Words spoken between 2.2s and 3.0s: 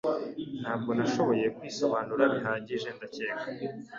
bihagije